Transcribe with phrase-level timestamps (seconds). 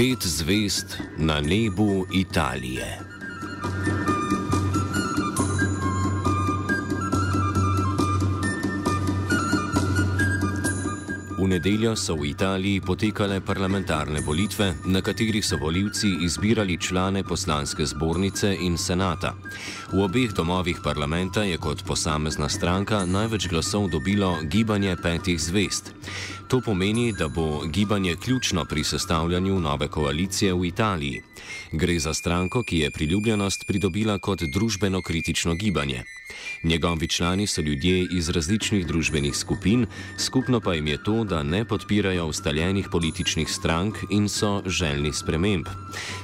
[0.00, 2.98] Pet zvest na nebu Italije.
[11.38, 17.86] V nedeljo so v Italiji potekale parlamentarne volitve, na katerih so voljivci izbirali člane poslanske
[17.86, 19.34] zbornice in senata.
[19.92, 25.92] V obeh domovih parlamenta je kot posamezna stranka največ glasov dobilo gibanje petih zvest.
[26.50, 31.22] To pomeni, da bo gibanje ključno pri sestavljanju nove koalicije v Italiji.
[31.72, 36.02] Gre za stranko, ki je priljubljenost pridobila kot družbeno kritično gibanje.
[36.62, 39.86] Njegovi člani so ljudje iz različnih družbenih skupin,
[40.18, 45.66] skupno pa jim je to, da ne podpirajo ustaljenih političnih strank in so željni sprememb.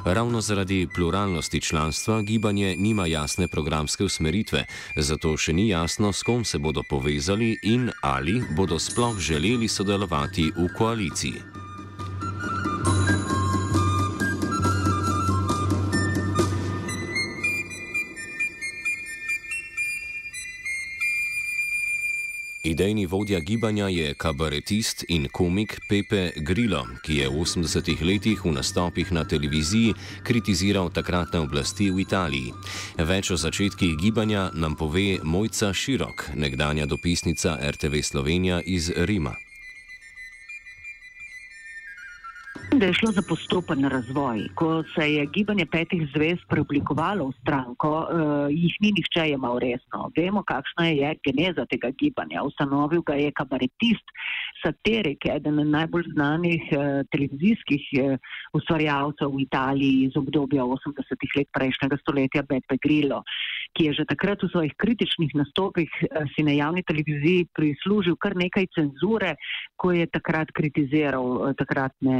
[0.04, 4.64] Ravno zaradi pluralnosti članstva gibanje nima jasne programske usmeritve,
[4.96, 10.15] zato še ni jasno, s kom se bodo povezali in ali bodo sploh želeli sodelovati
[10.56, 11.56] v koaliciji.
[22.66, 28.52] Idejni vodja gibanja je kabaretist in komik Pepe Grillo, ki je v 80-ih letih v
[28.52, 29.94] nastopih na televiziji
[30.26, 32.52] kritiziral takratne oblasti v Italiji.
[32.98, 39.45] Več o začetkih gibanja nam pove Mojca Širok, nekdanja dopisnica RTV Slovenija iz Rima.
[42.78, 44.48] Da je šlo za postopen razvoj.
[44.54, 48.06] Ko se je gibanje petih zvezd preoblikovalo v stranko, uh,
[48.50, 50.10] jih ni nihče jemal resno.
[50.16, 52.42] Vemo, kakšna je geneza tega gibanja.
[52.42, 54.12] Ustanovil ga je kabaretist,
[54.64, 58.18] satirik, eden najbolj znanih uh, televizijskih uh,
[58.52, 63.22] ustvarjalcev v Italiji iz obdobja 80-ih let prejšnjega stoletja, Beppe Grillo,
[63.74, 68.36] ki je že takrat v svojih kritičnih nastopih uh, si na javni televiziji prislužil kar
[68.36, 69.34] nekaj cenzure,
[69.76, 72.16] ko je takrat kritiziral uh, takratne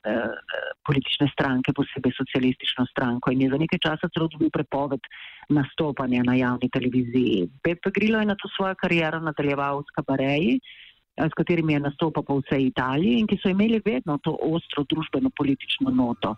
[0.00, 0.32] Eh,
[0.80, 5.04] politične stranke, posebej socialistično stranko in je za nekaj časa celo dobil prepoved
[5.52, 7.50] nastopanja na javni televiziji.
[7.60, 12.24] Pepe Grillo je na to svojo kariero nadaljeval s kabareji, eh, s katerimi je nastopal
[12.24, 16.32] po vsej Italiji in ki so imeli vedno to ostro družbeno-politično noto.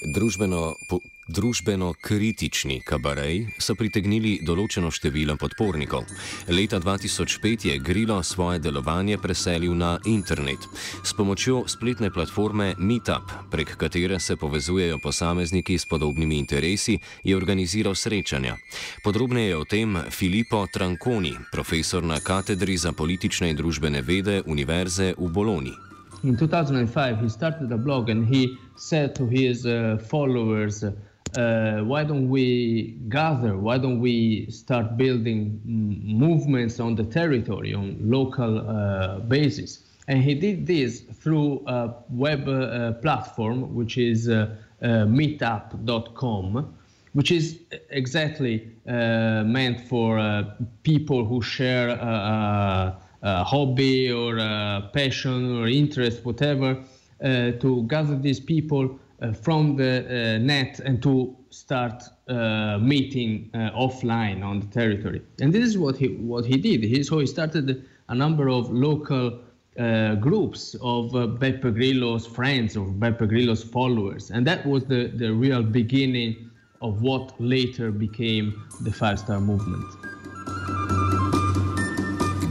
[0.00, 0.98] Družbeno po
[1.30, 6.06] družbeno kritični kabarej so pritegnili določeno število podpornikov.
[6.48, 10.64] Leta 2005 je Grilo svoje delovanje preselil na internet.
[11.04, 17.94] S pomočjo spletne platforme Meetup, prek katere se povezujejo posamezniki s podobnimi interesi, je organiziral
[17.94, 18.56] srečanja.
[19.04, 25.28] Podrobneje o tem Filippo Tranconi, profesor na katedri za politične in družbene vede Univerze v
[25.28, 25.76] Bologni.
[26.22, 30.92] In 2005 he started a blog and he said to his uh, followers, uh,
[31.36, 33.56] uh, why don't we gather?
[33.56, 39.84] Why don't we start building movements on the territory, on local uh, basis?
[40.08, 46.74] And he did this through a web uh, platform, which is uh, uh, meetup.com,
[47.12, 47.60] which is
[47.90, 50.44] exactly uh, meant for
[50.82, 56.82] people who share a, a hobby or a passion or interest, whatever,
[57.22, 64.42] to gather these people uh, from the uh, net and to start uh, meeting offline
[64.42, 65.20] on the territory.
[65.40, 66.82] And this is what he what he did.
[66.84, 69.40] He, so he started a number of local
[69.78, 74.30] uh, groups of uh, Beppe Grillo's friends or Beppe Grillo's followers.
[74.30, 76.50] And that was the, the real beginning
[76.82, 80.09] of what later became the Five Star Movement.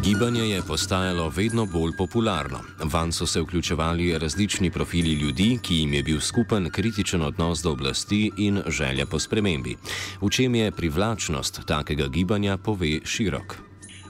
[0.09, 2.59] Gibanje je postajalo vedno bolj popularno.
[2.93, 7.71] Van so se vključevali različni profili ljudi, ki jim je bil skupen kritičen odnos do
[7.71, 9.75] oblasti in želja po spremembi.
[10.21, 13.55] V čem je privlačnost takega gibanja, pove širok.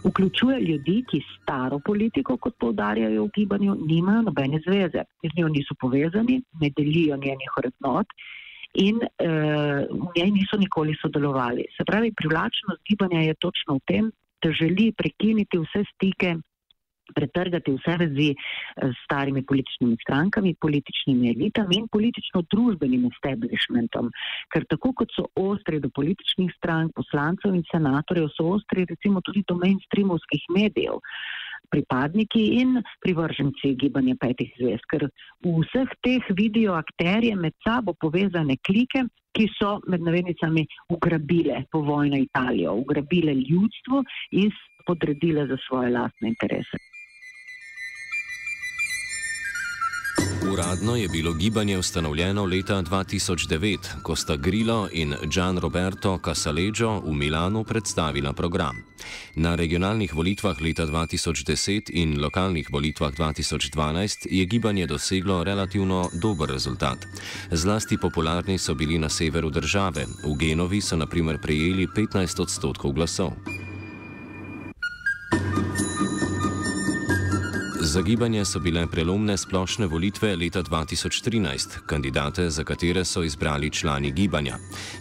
[0.05, 5.75] Vključuje ljudi, ki staro politiko, kot poudarjajo v gibanju, nimajo nobene zveze, z njo niso
[5.79, 8.07] povezani, ne delijo njenih vrednot
[8.73, 11.63] in uh, v njej niso nikoli sodelovali.
[11.77, 14.11] Se pravi, privlačnost gibanja je točno v tem,
[14.43, 16.35] da želi prekiniti vse stike,
[17.15, 24.11] pretrgati vse vezi eh, s starimi političnimi strankami, političnimi elitami in politično-družbenim establishmentom.
[24.53, 29.43] Ker tako kot so ostri do političnih strank, poslancev in senatorjev, so ostri recimo tudi
[29.47, 31.01] do mainstreamovskih medijev.
[31.69, 35.07] Pripadniki in privrženci gibanja petih zvezd, ker
[35.45, 39.05] v vseh teh vidijo akterje med sabo povezane klike,
[39.37, 44.51] ki so med navednicami ugrabile povojno Italijo, ugrabile ljudstvo in
[44.87, 46.81] podredile za svoje lastne interese.
[50.53, 57.13] Uradno je bilo gibanje ustanovljeno leta 2009, ko sta Grillo in Gian Roberto Casaleggio v
[57.13, 58.77] Milanu predstavila program.
[59.35, 66.97] Na regionalnih volitvah leta 2010 in lokalnih volitvah 2012 je gibanje doseglo relativno dober rezultat.
[67.51, 73.31] Zlasti popularni so bili na severu države, v Genovi so naprimer prejeli 15 odstotkov glasov.
[77.89, 84.11] Za gibanje so bile prelomne splošne volitve leta 2013, kandidate za katere so izbrali člani
[84.11, 84.55] gibanja.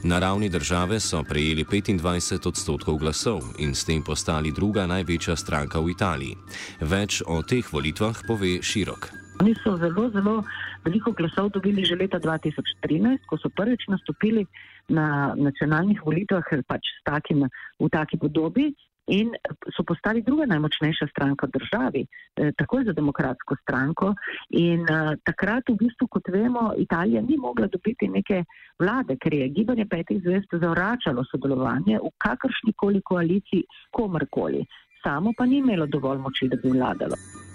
[0.04, 5.80] Na ravni države so prejeli 25 odstotkov glasov in s tem postali druga največja stranka
[5.80, 6.36] v Italiji.
[6.80, 9.10] Več o teh volitvah pove širok.
[9.40, 10.44] Oni so zelo, zelo
[10.84, 14.46] veliko glasov dobili že leta 2013, ko so prvič nastopili
[14.88, 17.44] na nacionalnih volitvah pač takim,
[17.78, 18.72] v taki podobi
[19.08, 19.32] in
[19.76, 24.14] so postali druga najmočnejša stranka v državi, eh, takoj za demokratsko stranko.
[24.50, 28.44] In uh, takrat, v bistvu, kot vemo, Italija ni mogla dobiti neke
[28.78, 34.64] vlade, ker je gibanje petih zvest zavračalo sodelovanje v kakršni koli koaliciji komarkoli,
[35.02, 37.47] samo pa ni imelo dovolj moči, da bi vladalo.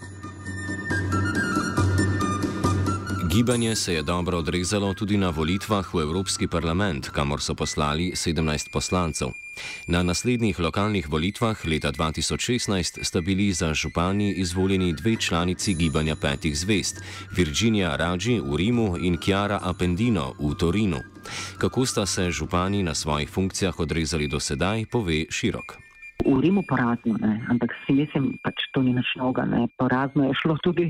[3.34, 8.70] Gibanje se je dobro odrezalo tudi na volitvah v Evropski parlament, kamor so poslali 17
[8.70, 9.28] poslancev.
[9.88, 16.58] Na naslednjih lokalnih volitvah leta 2016 sta bili za župani izvoljeni dve članici gibanja petih
[16.58, 17.02] zvest:
[17.32, 21.00] Virginia Raggi v Rimu in Chiara Appendino v Torinu.
[21.58, 25.83] Kako sta se župani na svojih funkcijah odrezali do sedaj, pove širok.
[26.22, 27.42] V Rimu porazno, ne?
[27.50, 29.44] ampak si mislim, pač to ni nič noga.
[29.50, 29.66] Ne?
[29.82, 30.88] Porazno je šlo tudi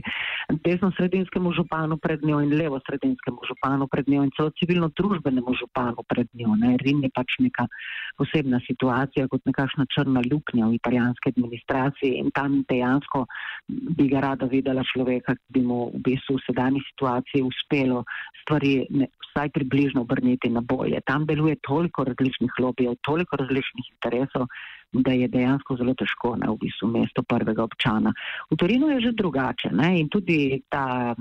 [0.51, 6.53] desno-sredinskemu županu pred njo in levo-sredinskemu županu pred njo in celo civilno-družbenemu županu pred njo.
[6.59, 6.75] Ne?
[6.83, 7.65] Rim je pač neka
[8.19, 13.25] posebna situacija, kot nekakšna črna luknja v italijanski administraciji in tam dejansko
[13.97, 18.03] bi ga rada videla človeka, ki bi mu v bistvu v sedanji situaciji uspelo
[18.43, 21.01] stvari ne, vsaj približno obrniti na bolje.
[21.07, 24.47] Tam deluje toliko različnih lobijev, toliko različnih interesov
[24.93, 28.13] da je dejansko zelo težko na v bistvu mesto prvega občana.
[28.51, 29.99] V Torinu je že drugače ne?
[29.99, 31.15] in tudi ta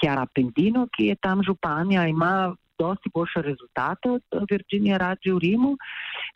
[0.00, 5.76] Kjara Pendino, ki je tam županja, ima dosti boljše rezultate od Virginije Radži v Rimu,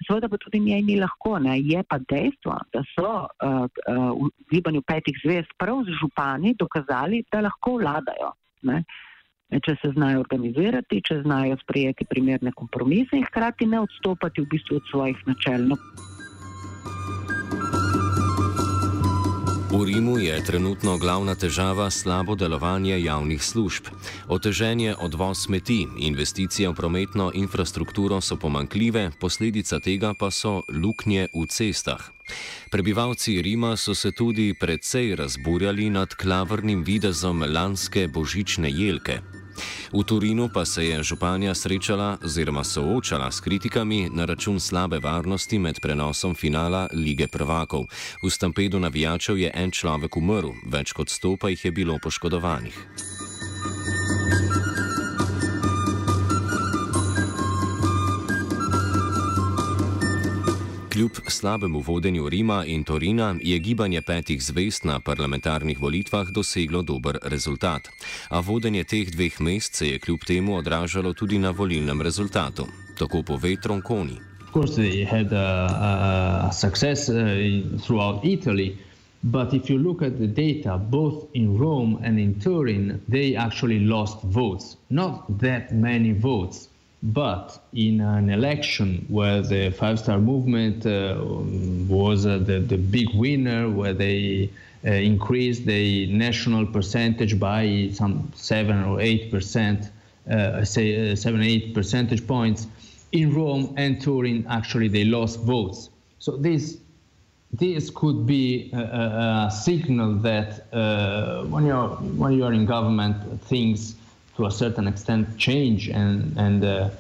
[0.07, 1.39] seveda pa tudi njej ni lahko.
[1.39, 1.59] Ne?
[1.59, 7.25] Je pa dejstvo, da so uh, uh, v gibanju petih zvest prav z župani dokazali,
[7.33, 8.31] da lahko vladajo.
[8.63, 8.85] Ne?
[9.51, 14.81] Če se znajo organizirati, če znajo sprejeti primerne kompromise in hkrati ne odstopati v bistvu
[14.83, 15.69] od svojih načel.
[15.71, 15.79] No.
[19.77, 23.91] V Rimu je trenutno glavna težava slabo delovanje javnih služb.
[24.29, 31.29] Otežen je odvoz smeti, investicije v prometno infrastrukturo so pomankljive, posledica tega pa so luknje
[31.29, 32.01] v cestah.
[32.73, 39.21] Prebivalci Rima so se tudi precej razburjali nad klavrnim videzom lanske božične jelke.
[39.93, 45.59] V Turinu pa se je županja srečala oziroma soočala s kritikami na račun slabe varnosti
[45.59, 47.87] med prenosom finala lige prvakov.
[48.23, 53.16] V stampedu navijačev je en človek umrl, več kot sto pa jih je bilo poškodovanih.
[60.97, 67.19] Kljub slabemu vodenju Rima in Torina je gibanje petih zvest na parlamentarnih volitvah doseglo dober
[67.23, 67.89] rezultat.
[68.31, 72.67] A vodenje teh dveh mest se je kljub temu odražalo tudi na volilnem rezultatu.
[72.99, 74.17] Tako pove Tronconi.
[79.23, 83.81] But if you look at the data, both in Rome and in Turin, they actually
[83.81, 84.77] lost votes.
[84.89, 86.69] Not that many votes.
[87.07, 91.23] But in an election where the Five Star Movement uh,
[91.89, 94.51] was uh, the, the big winner, where they
[94.85, 99.91] uh, increased the national percentage by some seven or eight percent,
[100.29, 102.67] uh, say uh, seven, eight percentage points,
[103.13, 105.91] in Rome and Turin, actually they lost votes.
[106.19, 106.79] So this
[107.53, 113.43] this could be a, a signal that uh, when you're when you are in government,
[113.43, 113.96] things
[114.37, 116.91] to a certain extent change and and uh,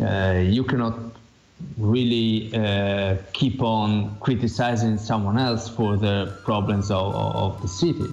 [0.00, 0.98] uh, you cannot
[1.76, 8.12] really uh, keep on criticizing someone else for the problems of, of the city.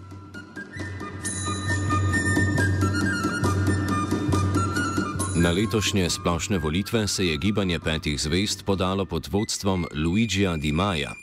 [5.46, 11.14] Na letošnje splošne volitve se je gibanje petih zvest podalo pod vodstvom Luigija Di Maja.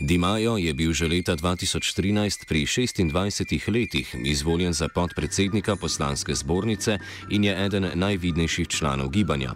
[0.00, 6.98] Di Majo je bil že leta 2013 pri 26 letih izvoljen za podpredsednika poslanske zbornice
[7.30, 9.54] in je eden najvidnejših članov gibanja.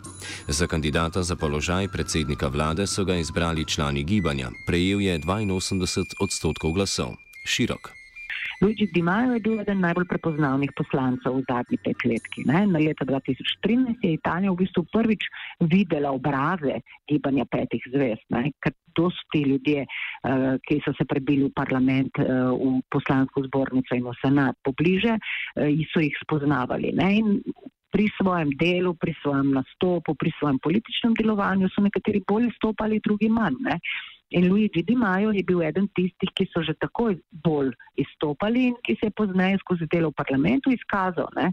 [0.49, 6.73] Za kandidata za položaj predsednika vlade so ga izbrali člani gibanja, prejel je 82 odstotkov
[6.73, 7.15] glasov.
[7.45, 8.02] Širok.
[8.63, 12.45] Luigi Di Maio je bil eden najbolj prepoznavnih poslancev v zadnji petletki.
[12.47, 12.61] Ne?
[12.71, 15.27] Na leta 2013 je Italija v bistvu prvič
[15.73, 16.79] videla obraze
[17.11, 18.23] gibanja petih zvest,
[18.63, 23.43] ker to so ti ljudje, uh, ki so se prebili v parlament, uh, v poslansko
[23.49, 25.19] zbornico in v senat pobliže,
[25.59, 26.95] in so jih spoznavali.
[26.95, 27.09] Ne?
[27.19, 27.43] In
[27.93, 33.29] pri svojem delu, pri svojem nastopu, pri svojem političnem delovanju so nekateri bolje stopali, drugi
[33.29, 33.59] manj.
[33.67, 33.81] Ne?
[34.33, 38.77] In Luigi Di Maio je bil eden tistih, ki so že takoj bolj izstopali in
[38.85, 41.51] ki se je pozneje skozi delo v parlamentu izkazal ne,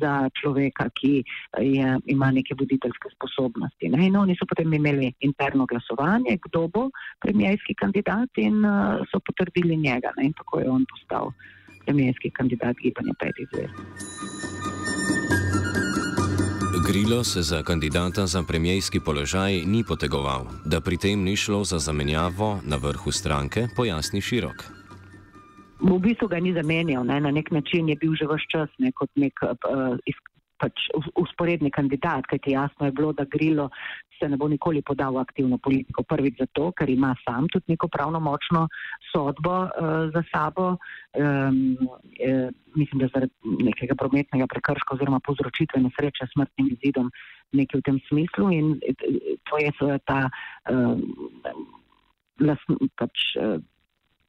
[0.00, 1.12] za človeka, ki
[1.60, 3.90] je, ima neke voditeljske sposobnosti.
[3.92, 4.06] Ne.
[4.08, 6.86] In oni so potem imeli interno glasovanje, kdo bo
[7.20, 10.14] premijski kandidat in uh, so potrdili njega.
[10.16, 11.34] Ne, in tako je on postal
[11.84, 14.33] premijski kandidat gibanja petih zvezd.
[16.86, 21.78] Grilo se za kandidata za premijski položaj ni potegoval, da pri tem ni šlo za
[21.78, 24.64] zamenjavo na vrhu stranke, pojasni širok.
[25.80, 27.20] V bistvu ga ni zamenjal, ne?
[27.20, 29.96] na nek način je bil že vse čas ne, kot nek uh,
[30.64, 30.88] pač
[31.20, 33.68] usporedni kandidat, kajti jasno je bilo, da Grilo
[34.18, 36.04] se ne bo nikoli podal v aktivno politiko.
[36.08, 38.66] Prvič zato, ker ima sam tudi neko pravno močno
[39.10, 41.58] sodbo uh, za sabo, um,
[42.18, 43.32] eh, mislim, da zaradi
[43.68, 47.10] nekega prometnega prekrška oziroma povzročitve nesreče s smrtnim izidom,
[47.52, 48.50] nekaj v tem smislu.
[48.54, 48.74] In
[49.50, 50.20] to je seveda ta
[52.40, 52.62] las,
[52.98, 53.34] pač.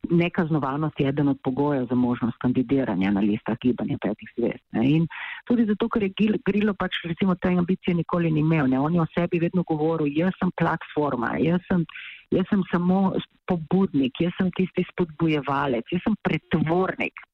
[0.10, 4.64] Nekaznovanost je eden od pogojev za možnost kandidiranja na listah gibanja petih zvest.
[4.72, 4.84] Ne.
[4.90, 5.08] In
[5.48, 6.14] tudi zato, ker je
[6.46, 8.68] Grilo pač recimo te ambicije nikoli ni imel.
[8.68, 8.80] Ne.
[8.80, 11.86] On je o sebi vedno govoril, jaz sem platforma, jaz sem,
[12.32, 13.14] jaz sem samo
[13.48, 17.26] pobudnik, jaz sem tisti spodbujevalec, jaz sem pretvornik.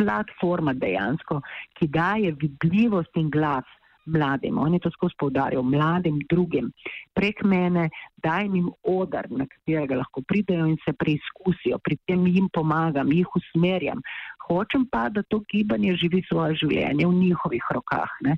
[0.00, 1.42] Platforma dejansko,
[1.76, 3.68] ki daje vidljivost in glas
[4.06, 6.70] mladim, on je to skozi povdarjal, mladim drugim,
[7.14, 7.88] prek mene,
[8.22, 13.28] daj jim odar, na katerega lahko pridejo in se preizkusijo, pri tem jim pomagam, jih
[13.36, 14.02] usmerjam.
[14.48, 18.10] Hočem pa, da to gibanje živi svoje življenje v njihovih rokah.
[18.26, 18.36] Ne.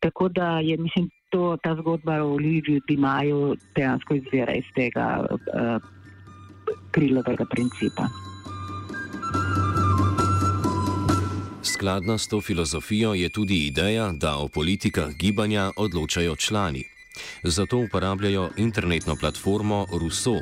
[0.00, 5.82] Tako da je, mislim, to, ta zgodba o Oliviju Dimaju dejansko izvira iz tega uh,
[6.94, 8.08] krilovega principa.
[11.68, 16.84] Skladna s to filozofijo je tudi ideja, da o politikah gibanja odločajo člani.
[17.44, 20.40] Zato uporabljajo internetno platformo Rousseau.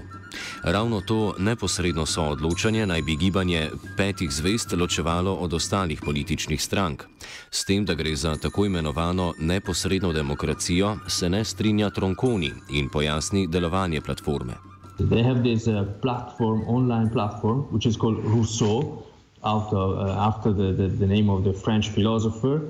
[0.63, 7.03] Ravno to neposredno soodločanje naj bi gibanje petih zvest ločevalo od ostalih političnih strank.
[7.51, 13.47] S tem, da gre za tako imenovano neposredno demokracijo, se ne strinja Tronconi in pojasni
[13.47, 14.55] delovanje platforme.
[14.99, 19.03] They have this uh, platform, online platform, which is called Rousseau.
[19.47, 22.61] After, uh, after the, the, the, name of the French philosopher,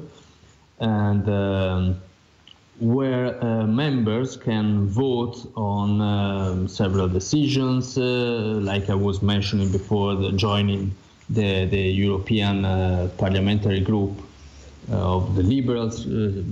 [0.79, 1.97] and um,
[2.79, 8.03] where uh, members can vote on um, several decisions, uh,
[8.71, 10.95] like I was mentioning before, the joining
[11.31, 14.21] the, the European uh, Parliamentary Group
[14.93, 16.07] uh, of the Liberals.
[16.07, 16.43] Uh,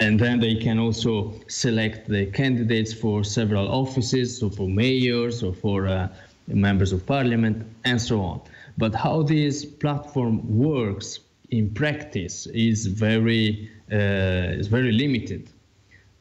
[0.00, 5.52] and then they can also select the candidates for several offices, so for mayors or
[5.52, 6.08] for
[6.46, 8.40] members of parliament, and so on.
[8.78, 11.18] But how this platform works
[11.50, 15.50] in practice is very uh, is very limited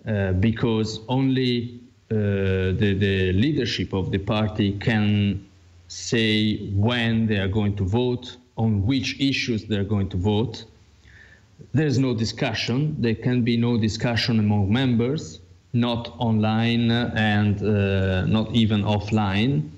[0.08, 2.16] uh, because only uh,
[2.82, 5.46] the, the leadership of the party can
[5.88, 10.64] say when they are going to vote, on which issues they're going to vote.
[11.74, 12.96] There's no discussion.
[13.00, 15.40] There can be no discussion among members,
[15.74, 19.70] not online and uh, not even offline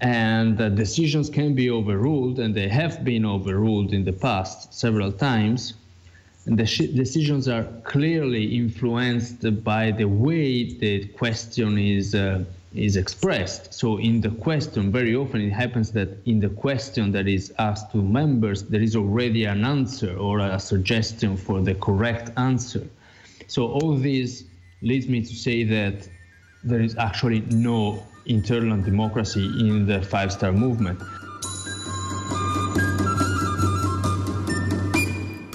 [0.00, 5.74] and decisions can be overruled, and they have been overruled in the past several times.
[6.44, 12.44] And the decisions are clearly influenced by the way the question is uh,
[12.76, 13.72] is expressed.
[13.72, 17.90] So, in the question, very often it happens that in the question that is asked
[17.92, 22.86] to members, there is already an answer or a suggestion for the correct answer.
[23.48, 24.44] So, all this
[24.82, 26.08] leads me to say that
[26.66, 31.00] there is actually no internal democracy in the Five Star Movement.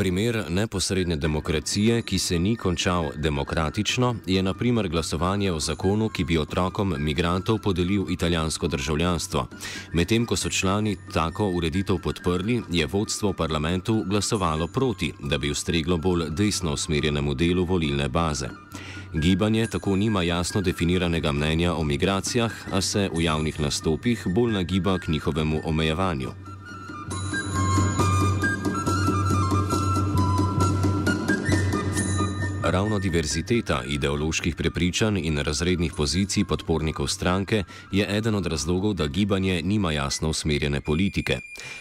[0.02, 6.38] Primer neposredne demokracije, ki se ni končal demokratično, je naprimer glasovanje o zakonu, ki bi
[6.38, 9.48] otrokom migrantov podelil italijansko državljanstvo.
[9.94, 15.52] Medtem ko so člani tako ureditev podprli, je vodstvo v parlamentu glasovalo proti, da bi
[15.52, 18.50] ustreglo bolj desno usmerjenemu delu volilne baze.
[19.14, 25.00] Gibanje tako nima jasno definiranega mnenja o migracijah, a se v javnih nastopih bolj nagiba
[25.00, 26.51] k njihovemu omejevanju.
[32.72, 39.62] Ravno diverziteta ideoloških prepričanj in razrednih pozicij podpornikov stranke je eden od razlogov, da gibanje
[39.64, 41.40] nima jasno usmerjene politike.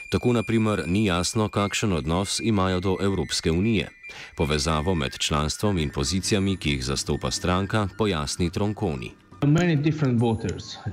[0.09, 3.88] Tako naprimer ni jasno, kakšen odnos imajo do Evropske unije.
[4.37, 9.11] Povezavo med članstvom in pozicijami, ki jih zastopa stranka, pojasni Tronkoni.
[9.47, 10.76] Many different voters.
[10.87, 10.92] Uh,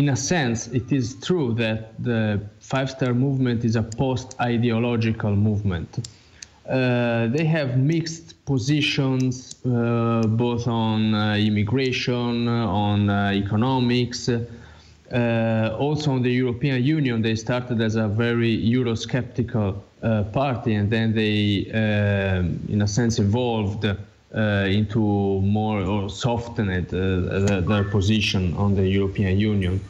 [0.00, 5.36] in a sense, it is true that the Five Star Movement is a post ideological
[5.36, 6.08] movement.
[6.68, 14.28] Uh, they have mixed positions uh, both on uh, immigration, on uh, economics.
[14.28, 20.90] Uh, also, on the European Union, they started as a very Eurosceptical uh, party, and
[20.90, 21.66] then they,
[22.68, 23.86] in a sense, evolved
[24.34, 29.80] into more or softened their position on the European Union.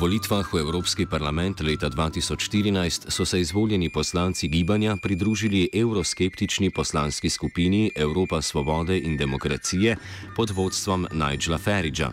[0.00, 7.90] Volitvah v Evropski parlament leta 2014 so se izvoljeni poslanci gibanja pridružili euroskeptični poslanski skupini
[7.96, 9.96] Evropa svobode in demokracije
[10.36, 12.12] pod vodstvom Nigela Faridža.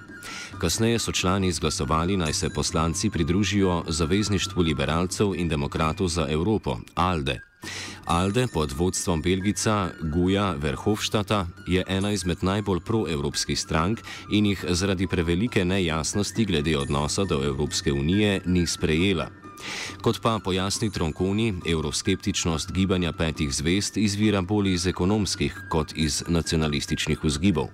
[0.59, 7.46] Kasneje so člani izglasovali, naj se poslanci pridružijo Zavezništvu liberalcev in demokratov za Evropo, ALDE.
[8.07, 13.99] Alde pod vodstvom Belgica Guja Verhofštata je ena izmed najbolj proevropskih strank
[14.31, 19.27] in jih zaradi prevelike nejasnosti glede odnosa do Evropske unije ni sprejela.
[20.01, 27.23] Kot pa pojasni Tronkoni, evroskeptičnost gibanja petih zvest izvira bolj iz ekonomskih kot iz nacionalističnih
[27.23, 27.67] vzgibov.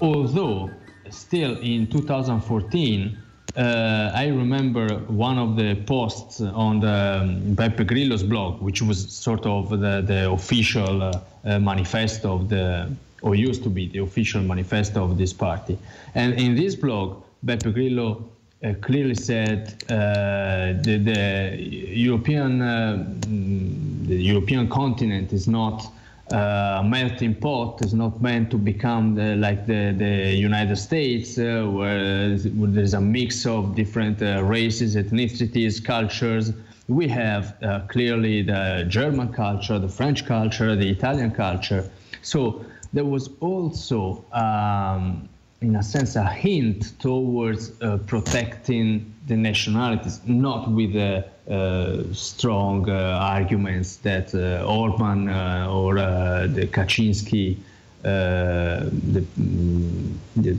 [0.00, 0.70] Although
[1.10, 8.22] still in 2014 uh, I remember one of the posts on the um, Beppe Grillo's
[8.22, 12.90] blog, which was sort of the, the official uh, uh, manifesto of the,
[13.22, 15.78] or used to be the official manifesto of this party.
[16.14, 18.24] And in this blog, Beppe Grillo
[18.62, 25.90] uh, clearly said uh, the, the, European, uh, the European continent is not
[26.32, 31.64] uh, melting pot is not meant to become the, like the, the United States, uh,
[31.66, 36.52] where, there's a mix of different uh, races, ethnicities, cultures.
[36.88, 41.90] We have uh, clearly the German culture, the French culture, the Italian culture.
[42.22, 45.28] So there was also, um,
[45.60, 52.86] in a sense, a hint towards uh, protecting the nationalities, not with the Uh, strong
[52.90, 57.56] uh, arguments that uh, Orban uh, or uh, the Kaczynski
[58.02, 60.52] the, mm, the,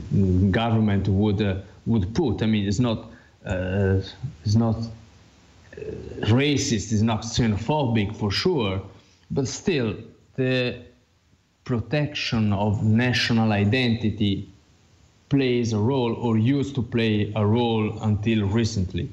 [0.50, 2.42] government would would put.
[2.42, 3.08] I mean, it's not
[3.46, 4.78] it's not
[6.22, 8.82] racist, it's not xenophobic for sure,
[9.30, 9.94] but still
[10.34, 10.76] the
[11.62, 14.48] protection of national identity
[15.28, 19.08] plays a role or used to play a role until recently.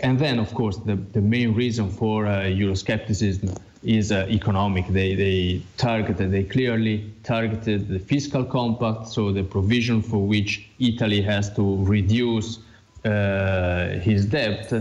[0.00, 4.86] And then, of course, the, the main reason for uh, Euroscepticism is uh, economic.
[4.88, 11.20] They, they targeted, they clearly targeted the fiscal compact, so the provision for which Italy
[11.22, 12.60] has to reduce
[13.04, 14.72] uh, his debt,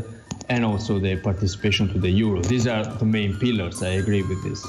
[0.49, 2.41] and also the participation to the euro.
[2.41, 3.84] These are the main pillars.
[3.84, 4.65] I agree with this.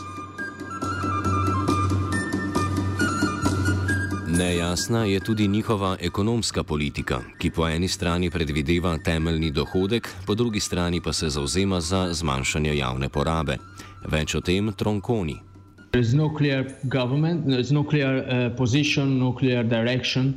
[4.38, 10.61] Nejasna je tudi njihova ekonomska politika, ki po eni strani predvideva temeljni dohodek, po drugi
[10.61, 13.57] strani pa se zauzema za zmanjšanje javne porabe.
[14.07, 15.35] Več o tem Tronkoni.
[15.90, 20.35] There is no clear government, there is no clear uh, position, no clear direction,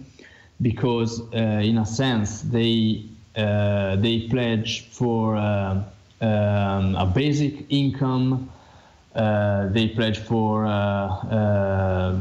[0.61, 3.05] because uh, in a sense they,
[3.37, 5.77] uh, they pledge for uh,
[6.21, 8.33] um, a basic income.
[8.33, 8.60] Uh,
[9.13, 12.17] they pledge for uh, uh,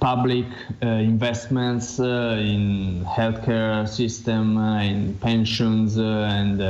[0.00, 0.46] public
[0.82, 6.60] uh, investments uh, in healthcare system, in pensions, and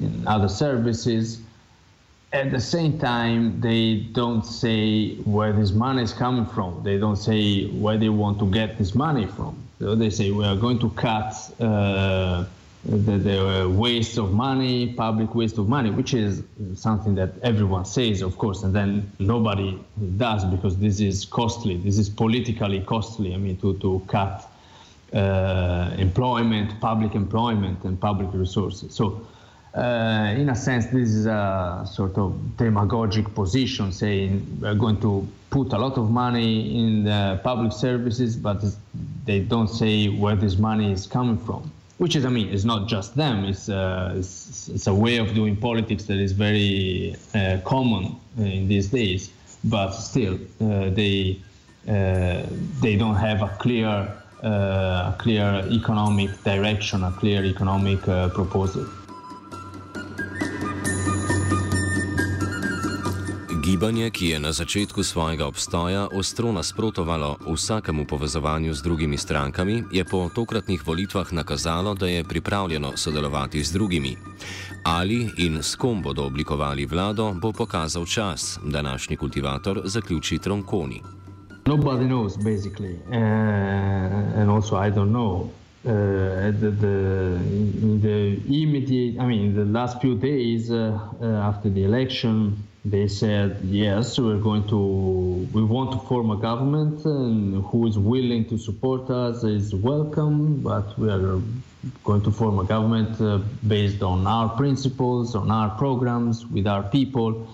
[0.00, 1.40] in other services.
[2.32, 6.82] At the same time, they don't say where this money is coming from.
[6.82, 9.56] They don't say where they want to get this money from.
[9.78, 11.32] So they say we are going to cut
[12.84, 16.42] the, the waste of money, public waste of money, which is
[16.74, 19.78] something that everyone says, of course, and then nobody
[20.16, 21.76] does because this is costly.
[21.76, 23.34] This is politically costly.
[23.34, 24.48] I mean, to, to cut
[25.12, 28.94] uh, employment, public employment, and public resources.
[28.94, 29.26] So,
[29.74, 35.28] uh, in a sense, this is a sort of demagogic position saying we're going to
[35.50, 38.64] put a lot of money in the public services, but
[39.24, 42.88] they don't say where this money is coming from which is, I mean, it's not
[42.88, 43.44] just them.
[43.44, 48.42] It's, uh, it's, it's, a way of doing politics that is very uh, common uh,
[48.42, 49.30] in these days.
[49.64, 51.40] But still, uh, they
[51.88, 52.42] uh,
[52.80, 53.88] they don't have a clear
[54.42, 58.00] uh, a clear economic direction, a clear economic
[58.34, 58.86] proposal.
[63.68, 70.04] Gibanje, ki je na začetku svojega obstoja ostro nasprotovalo vsakemu povezovanju z drugimi strankami, je
[70.04, 74.16] po tokratnih volitvah nakazalo, da je pripravljeno sodelovati z drugimi.
[74.84, 81.02] Ali in s kom bodo oblikovali vlado, bo pokazal čas, današnji kultivator zaključi Tronkoni.
[81.66, 82.96] Nobody knows, basically.
[83.06, 85.50] Uh, and also, I don't know.
[85.84, 85.92] Uh,
[86.60, 87.38] the, the,
[88.00, 93.58] the immediate, I mean, the last few days uh, uh, after the election, they said,
[93.64, 98.58] yes, we're going to, we want to form a government and who is willing to
[98.58, 101.40] support us is welcome, but we are
[102.04, 106.82] going to form a government uh, based on our principles, on our programs, with our
[106.84, 107.48] people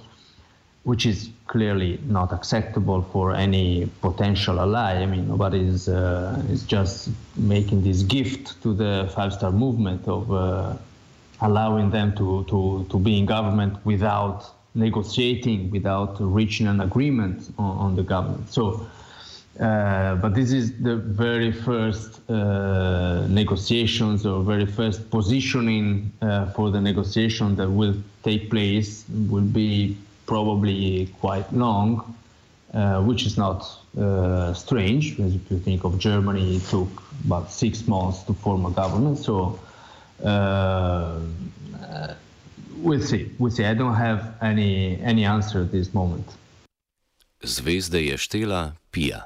[0.84, 5.02] which is clearly not acceptable for any potential ally.
[5.02, 10.06] I mean, nobody is, uh, is just making this gift to the Five Star Movement
[10.06, 10.76] of uh,
[11.40, 17.78] allowing them to, to, to be in government without negotiating, without reaching an agreement on,
[17.78, 18.52] on the government.
[18.52, 18.86] So,
[19.60, 26.70] uh, but this is the very first uh, negotiations or very first positioning uh, for
[26.70, 32.16] the negotiation that will take place will be probably quite long,
[32.72, 33.64] uh, which is not
[33.96, 35.20] uh, strange.
[35.20, 36.88] As if you think of Germany, it took
[37.24, 39.18] about six months to form a government.
[39.18, 39.60] So
[40.24, 41.20] uh,
[42.82, 43.30] we'll see.
[43.38, 43.64] We'll see.
[43.64, 46.26] I don't have any any answer at this moment.
[47.44, 49.22] Zvezde je štela, pija.